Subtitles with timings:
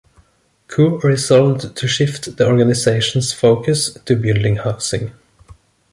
[0.67, 5.11] Koo resolved to shift the organizations focus to building housing.